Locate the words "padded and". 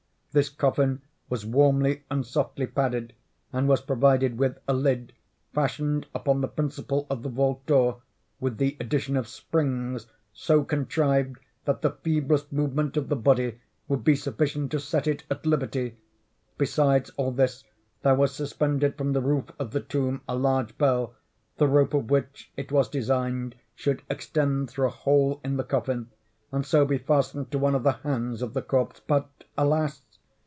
2.65-3.67